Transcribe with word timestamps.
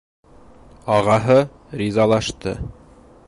Ағаһы 0.95 1.37
ризалашты. 1.83 2.57